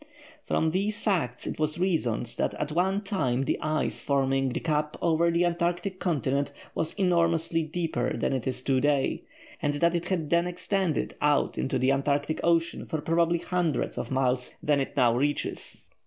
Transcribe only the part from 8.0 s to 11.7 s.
than it is to day, and that it then extended out